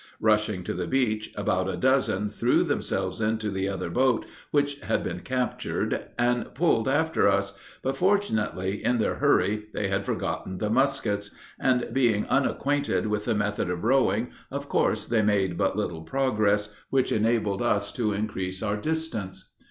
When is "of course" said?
14.49-15.05